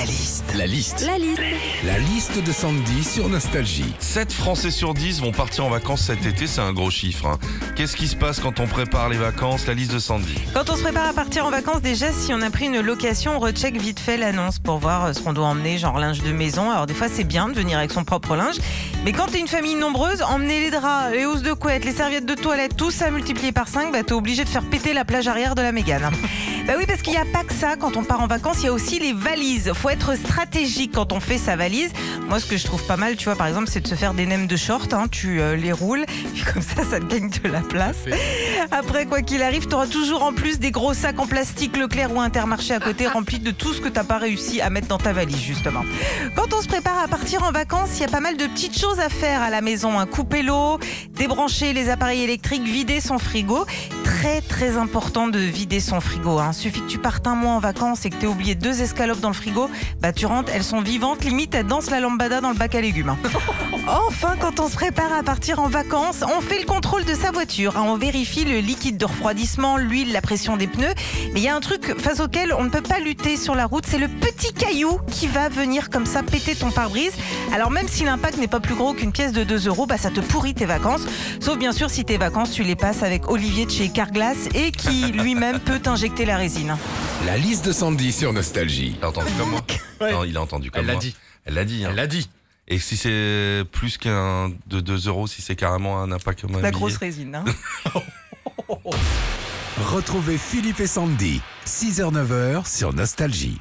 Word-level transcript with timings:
La 0.00 0.06
liste. 0.06 0.54
La 0.56 0.66
liste. 0.66 1.04
La 1.06 1.18
liste. 1.18 1.40
La 1.84 1.98
liste 1.98 2.42
de 2.42 2.52
Sandy 2.52 3.04
sur 3.04 3.28
Nostalgie. 3.28 3.92
7 3.98 4.32
Français 4.32 4.70
sur 4.70 4.94
10 4.94 5.20
vont 5.20 5.30
partir 5.30 5.66
en 5.66 5.68
vacances 5.68 6.00
cet 6.06 6.24
été, 6.24 6.46
c'est 6.46 6.62
un 6.62 6.72
gros 6.72 6.90
chiffre. 6.90 7.26
hein. 7.26 7.38
Qu'est-ce 7.76 7.96
qui 7.96 8.08
se 8.08 8.16
passe 8.16 8.40
quand 8.40 8.60
on 8.60 8.66
prépare 8.66 9.10
les 9.10 9.18
vacances 9.18 9.66
La 9.66 9.74
liste 9.74 9.92
de 9.92 9.98
Sandy? 9.98 10.34
Quand 10.54 10.70
on 10.70 10.76
se 10.76 10.82
prépare 10.82 11.06
à 11.08 11.12
partir 11.12 11.44
en 11.44 11.50
vacances, 11.50 11.82
déjà, 11.82 12.12
si 12.12 12.32
on 12.32 12.40
a 12.40 12.48
pris 12.48 12.64
une 12.66 12.80
location, 12.80 13.36
on 13.36 13.40
recheck 13.40 13.76
vite 13.76 14.00
fait 14.00 14.16
l'annonce 14.16 14.58
pour 14.58 14.78
voir 14.78 15.04
euh, 15.04 15.12
ce 15.12 15.20
qu'on 15.20 15.34
doit 15.34 15.46
emmener, 15.46 15.76
genre 15.76 15.98
linge 15.98 16.22
de 16.22 16.32
maison. 16.32 16.70
Alors, 16.70 16.86
des 16.86 16.94
fois, 16.94 17.08
c'est 17.12 17.24
bien 17.24 17.48
de 17.48 17.54
venir 17.54 17.76
avec 17.76 17.90
son 17.92 18.04
propre 18.04 18.36
linge. 18.36 18.56
Mais 19.04 19.12
quand 19.12 19.26
t'es 19.26 19.40
une 19.40 19.48
famille 19.48 19.76
nombreuse, 19.76 20.20
emmener 20.22 20.60
les 20.60 20.70
draps, 20.70 21.12
les 21.14 21.24
housses 21.24 21.40
de 21.42 21.54
couette, 21.54 21.86
les 21.86 21.92
serviettes 21.92 22.26
de 22.26 22.34
toilette, 22.34 22.76
tout 22.76 22.90
ça 22.90 23.10
multiplié 23.10 23.50
par 23.50 23.66
5, 23.66 23.90
bah, 23.92 24.02
t'es 24.02 24.12
obligé 24.12 24.44
de 24.44 24.48
faire 24.48 24.62
péter 24.62 24.92
la 24.92 25.06
plage 25.06 25.26
arrière 25.26 25.54
de 25.54 25.62
la 25.62 25.72
Mégane. 25.72 26.10
Bah 26.66 26.74
oui, 26.78 26.84
parce 26.86 27.00
qu'il 27.00 27.14
n'y 27.14 27.18
a 27.18 27.24
pas 27.24 27.42
que 27.42 27.54
ça. 27.54 27.74
Quand 27.76 27.96
on 27.96 28.04
part 28.04 28.20
en 28.20 28.26
vacances, 28.28 28.58
il 28.60 28.66
y 28.66 28.68
a 28.68 28.72
aussi 28.72 29.00
les 29.00 29.14
valises. 29.14 29.72
Faut 29.74 29.88
être 29.88 30.14
stratégique 30.14 30.92
quand 30.94 31.10
on 31.12 31.18
fait 31.18 31.38
sa 31.38 31.56
valise. 31.56 31.90
Moi, 32.28 32.38
ce 32.38 32.44
que 32.46 32.56
je 32.58 32.64
trouve 32.64 32.84
pas 32.84 32.98
mal, 32.98 33.16
tu 33.16 33.24
vois, 33.24 33.34
par 33.34 33.48
exemple, 33.48 33.66
c'est 33.68 33.80
de 33.80 33.88
se 33.88 33.94
faire 33.96 34.12
des 34.14 34.26
nems 34.26 34.46
de 34.46 34.56
short. 34.56 34.92
hein. 34.92 35.06
Tu 35.10 35.40
euh, 35.40 35.56
les 35.56 35.72
roules, 35.72 36.04
puis 36.34 36.44
comme 36.44 36.62
ça, 36.62 36.84
ça 36.88 37.00
te 37.00 37.06
gagne 37.06 37.30
de 37.30 37.48
la 37.48 37.60
place. 37.60 37.96
Après, 38.70 39.06
quoi 39.06 39.22
qu'il 39.22 39.42
arrive, 39.42 39.66
tu 39.66 39.74
auras 39.74 39.86
toujours 39.86 40.22
en 40.22 40.32
plus 40.32 40.60
des 40.60 40.70
gros 40.70 40.92
sacs 40.94 41.18
en 41.18 41.26
plastique 41.26 41.76
Leclerc 41.76 42.14
ou 42.14 42.20
Intermarché 42.20 42.74
à 42.74 42.78
côté 42.78 43.06
remplis 43.08 43.40
de 43.40 43.50
tout 43.50 43.72
ce 43.72 43.80
que 43.80 43.88
t'as 43.88 44.04
pas 44.04 44.18
réussi 44.18 44.60
à 44.60 44.68
mettre 44.70 44.86
dans 44.86 44.98
ta 44.98 45.12
valise, 45.14 45.40
justement. 45.40 45.82
Quand 46.36 46.52
on 46.52 46.60
se 46.60 46.68
prépare 46.68 47.00
à 47.02 47.08
partir 47.08 47.42
en 47.42 47.50
vacances, 47.52 47.96
il 47.96 48.02
y 48.02 48.04
a 48.04 48.08
pas 48.08 48.20
mal 48.20 48.36
de 48.36 48.46
petites 48.46 48.78
choses 48.78 48.89
à 48.98 49.08
faire 49.08 49.42
à 49.42 49.50
la 49.50 49.60
maison. 49.60 49.98
hein. 49.98 50.06
Couper 50.06 50.42
l'eau, 50.42 50.78
débrancher 51.10 51.72
les 51.72 51.88
appareils 51.90 52.22
électriques, 52.22 52.64
vider 52.64 53.00
son 53.00 53.18
frigo. 53.18 53.64
Très, 54.04 54.40
très 54.40 54.76
important 54.76 55.28
de 55.28 55.38
vider 55.38 55.80
son 55.80 56.00
frigo. 56.00 56.38
Hein. 56.38 56.52
Suffit 56.52 56.80
que 56.82 56.88
tu 56.88 56.98
partes 56.98 57.26
un 57.26 57.34
mois 57.34 57.52
en 57.52 57.58
vacances 57.60 58.04
et 58.04 58.10
que 58.10 58.16
tu 58.16 58.26
oublié 58.26 58.54
deux 58.54 58.82
escalopes 58.82 59.20
dans 59.20 59.28
le 59.28 59.34
frigo, 59.34 59.70
bah 60.00 60.12
tu 60.12 60.26
rentres, 60.26 60.52
elles 60.54 60.64
sont 60.64 60.80
vivantes, 60.80 61.24
limite 61.24 61.54
elles 61.54 61.66
dansent 61.66 61.90
la 61.90 62.00
lambada 62.00 62.40
dans 62.40 62.50
le 62.50 62.56
bac 62.56 62.74
à 62.74 62.80
légumes. 62.80 63.10
hein. 63.10 63.18
Enfin, 64.06 64.34
quand 64.38 64.60
on 64.60 64.68
se 64.68 64.74
prépare 64.74 65.12
à 65.12 65.22
partir 65.22 65.58
en 65.58 65.68
vacances, 65.68 66.22
on 66.36 66.40
fait 66.40 66.58
le 66.60 66.66
contrôle 66.66 67.04
de 67.04 67.14
sa 67.14 67.30
voiture. 67.30 67.76
hein. 67.76 67.84
On 67.86 67.96
vérifie 67.96 68.44
le 68.44 68.58
liquide 68.58 68.98
de 68.98 69.04
refroidissement, 69.06 69.76
l'huile, 69.78 70.12
la 70.12 70.20
pression 70.20 70.56
des 70.56 70.66
pneus. 70.66 70.92
Mais 71.32 71.40
il 71.40 71.42
y 71.42 71.48
a 71.48 71.56
un 71.56 71.60
truc 71.60 71.98
face 71.98 72.20
auquel 72.20 72.52
on 72.52 72.64
ne 72.64 72.68
peut 72.68 72.82
pas 72.82 72.98
lutter 73.00 73.36
sur 73.36 73.54
la 73.54 73.66
route, 73.66 73.84
c'est 73.86 73.98
le 73.98 74.08
petit 74.08 74.52
caillou 74.52 74.98
qui 75.10 75.26
va 75.26 75.48
venir 75.48 75.88
comme 75.90 76.06
ça 76.06 76.22
péter 76.22 76.54
ton 76.54 76.70
pare-brise. 76.70 77.12
Alors 77.54 77.70
même 77.70 77.88
si 77.88 78.04
l'impact 78.04 78.36
n'est 78.38 78.48
pas 78.48 78.60
plus 78.60 78.74
gros 78.80 78.94
qu'une 78.94 79.12
pièce 79.12 79.32
de 79.32 79.44
2 79.44 79.66
euros, 79.68 79.84
bah, 79.86 79.98
ça 79.98 80.10
te 80.10 80.20
pourrit 80.20 80.54
tes 80.54 80.64
vacances. 80.64 81.02
Sauf 81.38 81.58
bien 81.58 81.72
sûr 81.72 81.90
si 81.90 82.04
tes 82.06 82.16
vacances, 82.16 82.50
tu 82.52 82.62
les 82.62 82.76
passes 82.76 83.02
avec 83.02 83.30
Olivier 83.30 83.66
de 83.66 83.70
chez 83.70 83.90
Carglass 83.90 84.48
et 84.54 84.72
qui 84.72 85.12
lui-même 85.12 85.60
peut 85.60 85.78
t'injecter 85.80 86.24
la 86.24 86.38
résine. 86.38 86.74
La 87.26 87.36
liste 87.36 87.66
de 87.66 87.72
Sandy 87.72 88.10
sur 88.10 88.32
Nostalgie. 88.32 88.96
T'as 88.98 89.08
entendu 89.08 89.30
comme 89.38 89.50
moi 89.50 89.60
Ouais. 90.00 90.12
Non, 90.12 90.24
il 90.24 90.34
a 90.36 90.40
entendu 90.40 90.70
comme 90.70 90.80
Elle 90.80 90.86
l'a 90.86 90.92
moi. 90.94 91.00
dit. 91.02 91.14
Elle 91.44 91.54
l'a 91.54 91.64
dit. 91.66 91.84
hein. 91.84 91.88
Elle 91.90 91.96
l'a 91.96 92.06
dit. 92.06 92.30
Et 92.68 92.78
si 92.78 92.96
c'est 92.96 93.64
plus 93.70 93.98
qu'un 93.98 94.50
de 94.66 94.80
2 94.80 95.08
euros, 95.08 95.26
si 95.26 95.42
c'est 95.42 95.56
carrément 95.56 96.00
un 96.00 96.10
impact 96.10 96.40
comme 96.40 96.54
un 96.56 96.60
La 96.62 96.70
grosse 96.70 96.96
résine. 96.96 97.34
hein. 97.34 97.44
Retrouvez 99.92 100.38
Philippe 100.38 100.80
et 100.80 100.86
Sandy. 100.86 101.42
6h-9h 101.66 102.66
sur 102.66 102.94
Nostalgie. 102.94 103.60